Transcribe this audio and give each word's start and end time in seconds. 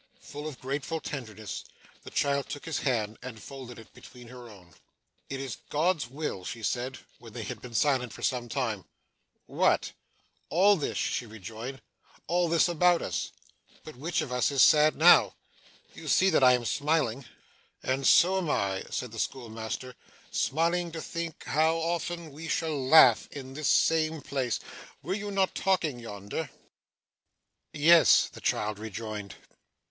Full 0.19 0.47
of 0.47 0.59
grateful 0.59 0.99
tenderness, 0.99 1.63
the 2.01 2.09
child 2.09 2.49
took 2.49 2.65
his 2.65 2.79
hand, 2.79 3.19
and 3.21 3.39
folded 3.39 3.77
it 3.77 3.93
between 3.93 4.29
her 4.29 4.49
own. 4.49 4.73
'It's 5.29 5.57
God's 5.69 6.09
will!' 6.09 6.43
she 6.43 6.63
said, 6.63 6.97
when 7.19 7.33
they 7.33 7.43
had 7.43 7.61
been 7.61 7.75
silent 7.75 8.11
for 8.11 8.23
some 8.23 8.49
time. 8.49 8.85
'What?' 9.45 9.91
'All 10.49 10.75
this,' 10.75 10.97
she 10.97 11.27
rejoined; 11.27 11.83
'all 12.25 12.49
this 12.49 12.67
about 12.67 13.03
us. 13.03 13.31
But 13.83 13.95
which 13.95 14.21
of 14.21 14.31
us 14.31 14.49
is 14.49 14.63
sad 14.63 14.95
now? 14.95 15.35
You 15.93 16.07
see 16.07 16.31
that 16.31 16.43
I 16.43 16.53
am 16.53 16.65
smiling.' 16.65 17.25
'And 17.83 18.07
so 18.07 18.39
am 18.39 18.49
I,' 18.49 18.85
said 18.89 19.11
the 19.11 19.19
schoolmaster; 19.19 19.93
'smiling 20.31 20.91
to 20.93 20.99
think 21.01 21.43
how 21.43 21.75
often 21.77 22.31
we 22.31 22.47
shall 22.47 22.87
laugh 22.87 23.27
in 23.31 23.53
this 23.53 23.69
same 23.69 24.19
place. 24.23 24.59
Were 25.03 25.13
you 25.13 25.29
not 25.29 25.53
talking 25.53 25.99
yonder?' 25.99 26.49
'Yes,' 27.71 28.27
the 28.29 28.41
child 28.41 28.79
rejoined. 28.79 29.35